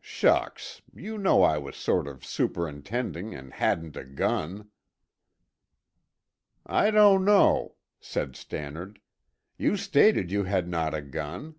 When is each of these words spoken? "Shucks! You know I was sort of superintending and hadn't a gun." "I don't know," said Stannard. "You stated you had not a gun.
"Shucks! 0.00 0.80
You 0.94 1.18
know 1.18 1.42
I 1.42 1.58
was 1.58 1.76
sort 1.76 2.08
of 2.08 2.24
superintending 2.24 3.34
and 3.34 3.52
hadn't 3.52 3.94
a 3.94 4.04
gun." 4.06 4.70
"I 6.64 6.90
don't 6.90 7.26
know," 7.26 7.74
said 8.00 8.34
Stannard. 8.34 9.00
"You 9.58 9.76
stated 9.76 10.30
you 10.30 10.44
had 10.44 10.66
not 10.66 10.94
a 10.94 11.02
gun. 11.02 11.56